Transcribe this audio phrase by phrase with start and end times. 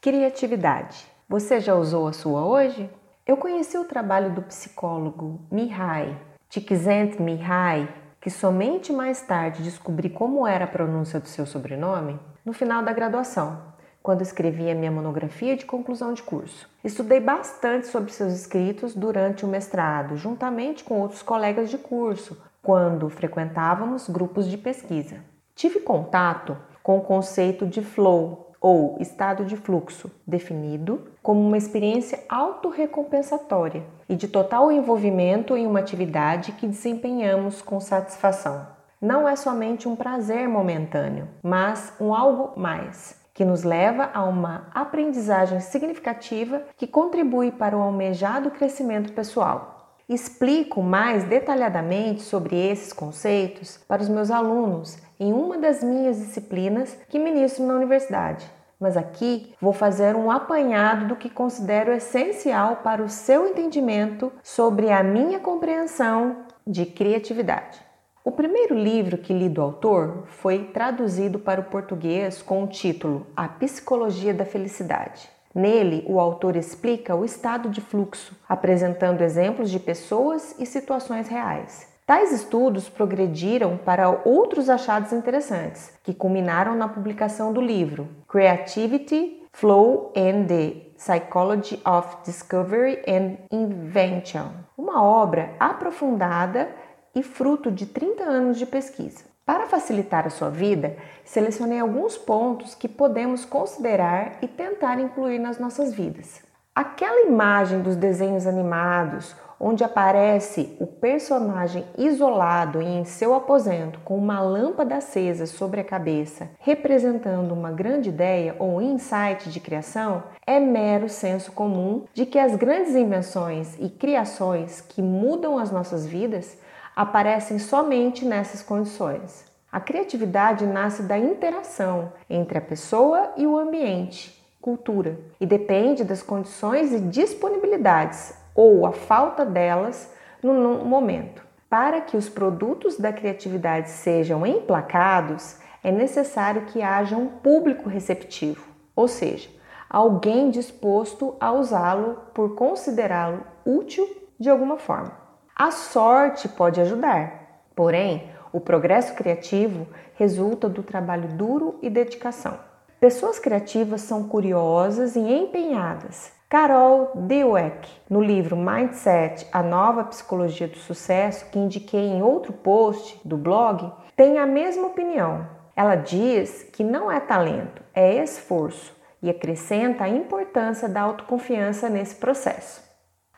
[0.00, 1.04] Criatividade.
[1.28, 2.88] Você já usou a sua hoje?
[3.26, 6.16] Eu conheci o trabalho do psicólogo Mihai
[6.48, 7.88] Csikszentmihalyi,
[8.20, 12.92] que somente mais tarde descobri como era a pronúncia do seu sobrenome, no final da
[12.92, 13.60] graduação,
[14.00, 16.70] quando escrevi a minha monografia de conclusão de curso.
[16.84, 23.10] Estudei bastante sobre seus escritos durante o mestrado, juntamente com outros colegas de curso, quando
[23.10, 25.16] frequentávamos grupos de pesquisa.
[25.56, 32.20] Tive contato com o conceito de flow, ou estado de fluxo, definido como uma experiência
[32.28, 38.66] autorrecompensatória e de total envolvimento em uma atividade que desempenhamos com satisfação.
[39.00, 44.66] Não é somente um prazer momentâneo, mas um algo mais, que nos leva a uma
[44.74, 49.77] aprendizagem significativa que contribui para o almejado crescimento pessoal.
[50.08, 56.96] Explico mais detalhadamente sobre esses conceitos para os meus alunos em uma das minhas disciplinas
[57.10, 58.50] que ministro na universidade.
[58.80, 64.90] Mas aqui vou fazer um apanhado do que considero essencial para o seu entendimento sobre
[64.90, 67.78] a minha compreensão de criatividade.
[68.24, 73.26] O primeiro livro que li do autor foi traduzido para o português com o título
[73.36, 75.28] A Psicologia da Felicidade.
[75.58, 81.88] Nele, o autor explica o estado de fluxo, apresentando exemplos de pessoas e situações reais.
[82.06, 90.12] Tais estudos progrediram para outros achados interessantes, que culminaram na publicação do livro Creativity, Flow
[90.16, 96.70] and the Psychology of Discovery and Invention, uma obra aprofundada
[97.16, 99.24] e fruto de 30 anos de pesquisa.
[99.48, 105.58] Para facilitar a sua vida, selecionei alguns pontos que podemos considerar e tentar incluir nas
[105.58, 106.42] nossas vidas.
[106.74, 114.38] Aquela imagem dos desenhos animados, onde aparece o personagem isolado em seu aposento com uma
[114.42, 121.08] lâmpada acesa sobre a cabeça, representando uma grande ideia ou insight de criação, é mero
[121.08, 126.58] senso comum de que as grandes invenções e criações que mudam as nossas vidas
[126.98, 129.46] aparecem somente nessas condições.
[129.70, 136.24] A criatividade nasce da interação entre a pessoa e o ambiente, cultura, e depende das
[136.24, 141.40] condições e disponibilidades ou a falta delas no momento.
[141.70, 148.66] Para que os produtos da criatividade sejam emplacados, é necessário que haja um público receptivo,
[148.96, 149.48] ou seja,
[149.88, 154.04] alguém disposto a usá-lo por considerá-lo útil
[154.36, 155.27] de alguma forma.
[155.60, 162.56] A sorte pode ajudar, porém, o progresso criativo resulta do trabalho duro e dedicação.
[163.00, 166.32] Pessoas criativas são curiosas e empenhadas.
[166.48, 173.20] Carol Dweck, no livro Mindset: A Nova Psicologia do Sucesso, que indiquei em outro post
[173.24, 175.44] do blog, tem a mesma opinião.
[175.74, 182.14] Ela diz que não é talento, é esforço e acrescenta a importância da autoconfiança nesse
[182.14, 182.87] processo.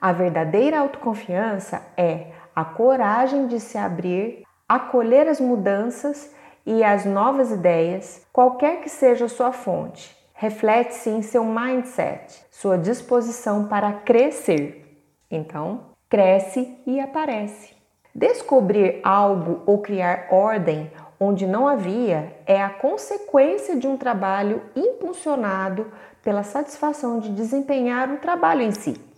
[0.00, 6.34] A verdadeira autoconfiança é a coragem de se abrir, acolher as mudanças
[6.64, 10.16] e as novas ideias, qualquer que seja a sua fonte.
[10.32, 15.04] Reflete-se em seu mindset, sua disposição para crescer.
[15.30, 17.74] Então, cresce e aparece.
[18.14, 20.90] Descobrir algo ou criar ordem
[21.20, 28.16] onde não havia é a consequência de um trabalho impulsionado pela satisfação de desempenhar o
[28.16, 29.09] trabalho em si.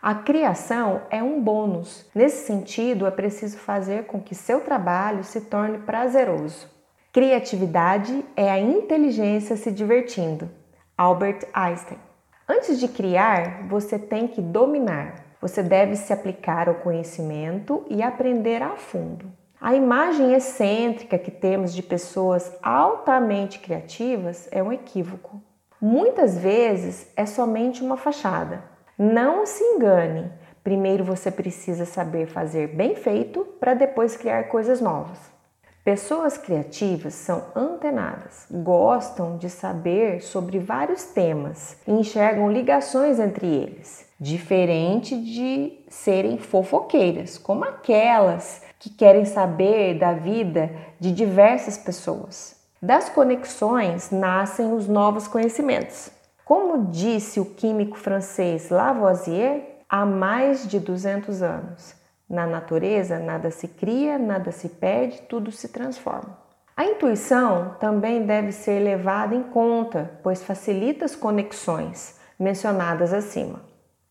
[0.00, 2.06] A criação é um bônus.
[2.14, 6.68] Nesse sentido, é preciso fazer com que seu trabalho se torne prazeroso.
[7.12, 10.48] Criatividade é a inteligência se divertindo.
[10.96, 11.98] Albert Einstein.
[12.48, 15.16] Antes de criar, você tem que dominar.
[15.40, 19.26] Você deve se aplicar ao conhecimento e aprender a fundo.
[19.60, 25.42] A imagem excêntrica que temos de pessoas altamente criativas é um equívoco.
[25.80, 28.77] Muitas vezes é somente uma fachada.
[28.98, 30.28] Não se engane.
[30.64, 35.18] Primeiro você precisa saber fazer bem feito para depois criar coisas novas.
[35.84, 44.04] Pessoas criativas são antenadas, gostam de saber sobre vários temas e enxergam ligações entre eles,
[44.18, 52.56] diferente de serem fofoqueiras, como aquelas que querem saber da vida de diversas pessoas.
[52.82, 56.17] Das conexões nascem os novos conhecimentos.
[56.48, 61.94] Como disse o químico francês Lavoisier há mais de 200 anos,
[62.26, 66.38] na natureza nada se cria, nada se perde, tudo se transforma.
[66.74, 73.60] A intuição também deve ser levada em conta, pois facilita as conexões mencionadas acima.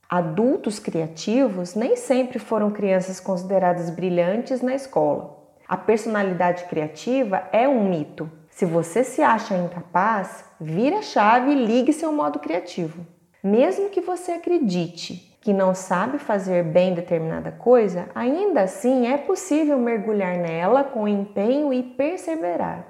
[0.08, 5.40] Adultos criativos nem sempre foram crianças consideradas brilhantes na escola.
[5.68, 11.66] A personalidade criativa é um mito, Se você se acha incapaz, vira a chave e
[11.66, 13.06] ligue seu modo criativo.
[13.44, 19.78] Mesmo que você acredite que não sabe fazer bem determinada coisa, ainda assim é possível
[19.78, 22.86] mergulhar nela com empenho e perseverar.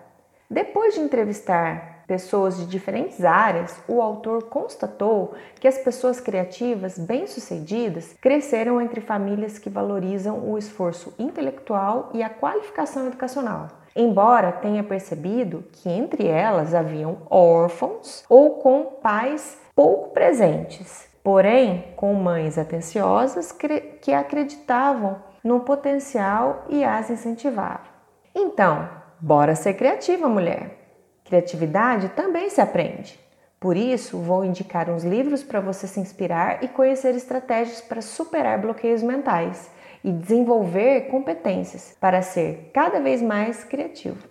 [0.49, 8.15] Depois de entrevistar pessoas de diferentes áreas, o autor constatou que as pessoas criativas bem-sucedidas
[8.21, 13.67] cresceram entre famílias que valorizam o esforço intelectual e a qualificação educacional
[13.97, 22.13] embora tenha percebido que entre elas haviam órfãos ou com pais pouco presentes, porém com
[22.13, 27.87] mães atenciosas que acreditavam no potencial e as incentivavam.
[28.33, 28.87] Então,
[29.19, 30.77] bora ser criativa, mulher!
[31.25, 33.19] Criatividade também se aprende.
[33.59, 38.59] Por isso, vou indicar uns livros para você se inspirar e conhecer estratégias para superar
[38.61, 39.69] bloqueios mentais
[40.03, 44.27] e desenvolver competências para ser cada vez mais criativo.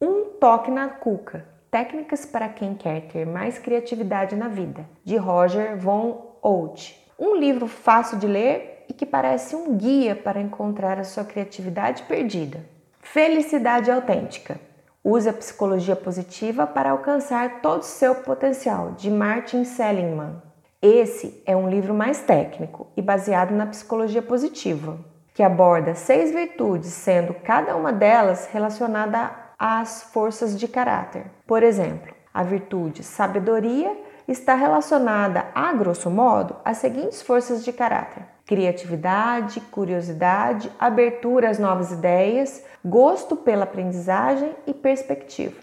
[0.00, 1.46] Um toque na cuca.
[1.70, 6.96] Técnicas para quem quer ter mais criatividade na vida, de Roger von Oud.
[7.18, 12.04] Um livro fácil de ler e que parece um guia para encontrar a sua criatividade
[12.04, 12.64] perdida.
[13.00, 14.60] Felicidade autêntica.
[15.02, 20.40] Use a psicologia positiva para alcançar todo o seu potencial, de Martin Seligman.
[20.86, 24.98] Esse é um livro mais técnico e baseado na psicologia positiva
[25.32, 31.24] que aborda seis virtudes, sendo cada uma delas relacionada às forças de caráter.
[31.46, 33.96] Por exemplo, a virtude sabedoria
[34.28, 41.92] está relacionada, a grosso modo, às seguintes forças de caráter: criatividade, curiosidade, abertura às novas
[41.92, 45.58] ideias, gosto pela aprendizagem e perspectiva.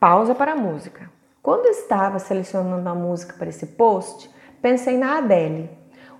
[0.00, 1.08] Pausa para a música.
[1.40, 5.68] Quando estava selecionando a música para esse post, pensei na Adele,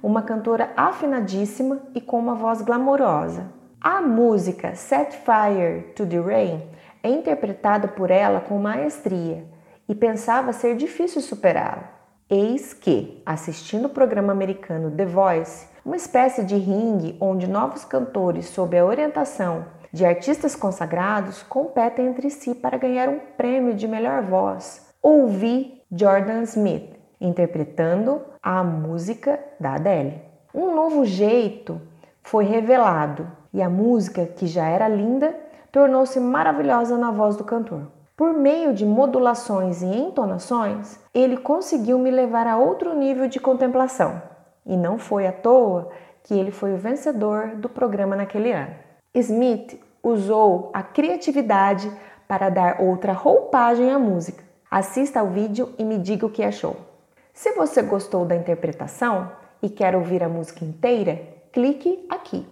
[0.02, 3.50] uma cantora afinadíssima e com uma voz glamourosa.
[3.80, 6.60] A música Set Fire to the Rain
[7.02, 9.46] é interpretada por ela com maestria
[9.88, 11.90] e pensava ser difícil superá-la.
[12.28, 18.44] Eis que, assistindo o programa americano The Voice, uma espécie de ringue onde novos cantores,
[18.48, 24.20] sob a orientação de artistas consagrados, competem entre si para ganhar um prêmio de melhor
[24.20, 26.93] voz, ouvi Jordan Smith
[27.26, 30.20] interpretando a música da Adele.
[30.54, 31.80] Um novo jeito
[32.22, 35.34] foi revelado e a música, que já era linda,
[35.72, 37.88] tornou-se maravilhosa na voz do cantor.
[38.16, 44.22] Por meio de modulações e entonações, ele conseguiu me levar a outro nível de contemplação.
[44.64, 45.90] E não foi à toa
[46.22, 48.74] que ele foi o vencedor do programa naquele ano.
[49.14, 51.90] Smith usou a criatividade
[52.28, 54.44] para dar outra roupagem à música.
[54.70, 56.93] Assista ao vídeo e me diga o que achou.
[57.34, 59.28] Se você gostou da interpretação
[59.60, 61.20] e quer ouvir a música inteira,
[61.52, 62.46] clique aqui.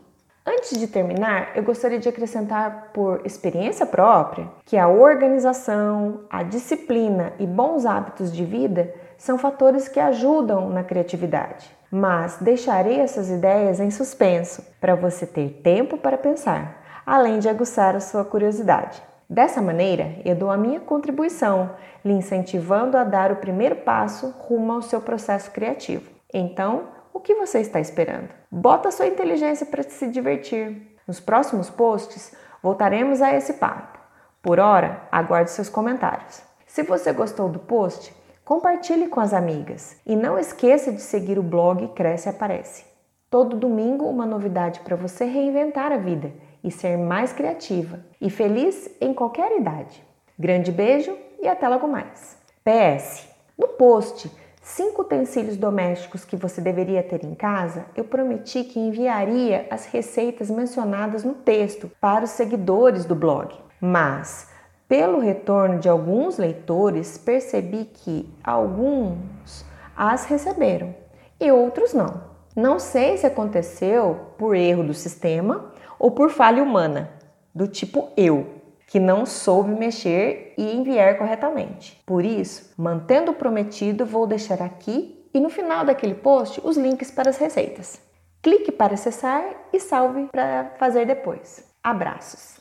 [0.45, 7.33] Antes de terminar, eu gostaria de acrescentar por experiência própria que a organização, a disciplina
[7.39, 11.71] e bons hábitos de vida são fatores que ajudam na criatividade.
[11.89, 17.95] Mas deixarei essas ideias em suspenso para você ter tempo para pensar, além de aguçar
[17.95, 19.01] a sua curiosidade.
[19.33, 21.71] Dessa maneira, eu dou a minha contribuição,
[22.05, 26.11] lhe incentivando a dar o primeiro passo rumo ao seu processo criativo.
[26.35, 28.29] Então, o que você está esperando?
[28.51, 30.99] Bota sua inteligência para se divertir.
[31.09, 33.99] Nos próximos posts, voltaremos a esse papo.
[34.43, 36.43] Por hora, aguarde seus comentários.
[36.67, 38.15] Se você gostou do post,
[38.45, 42.85] compartilhe com as amigas e não esqueça de seguir o blog Cresce Aparece.
[43.31, 48.91] Todo domingo, uma novidade para você reinventar a vida e ser mais criativa e feliz
[49.01, 50.03] em qualquer idade.
[50.39, 52.37] Grande beijo e até logo mais.
[52.65, 53.29] PS:
[53.59, 54.31] No post
[54.63, 60.49] 5 utensílios domésticos que você deveria ter em casa, eu prometi que enviaria as receitas
[60.49, 63.53] mencionadas no texto para os seguidores do blog.
[63.81, 64.49] Mas,
[64.89, 69.65] pelo retorno de alguns leitores, percebi que alguns
[69.97, 70.95] as receberam
[71.41, 72.32] e outros não.
[72.55, 77.11] Não sei se aconteceu por erro do sistema ou por falha humana,
[77.55, 78.47] do tipo eu,
[78.87, 81.99] que não soube mexer e enviar corretamente.
[82.05, 87.11] Por isso, mantendo o prometido, vou deixar aqui e no final daquele post os links
[87.11, 87.99] para as receitas.
[88.43, 91.65] Clique para acessar e salve para fazer depois.
[91.83, 92.61] Abraços!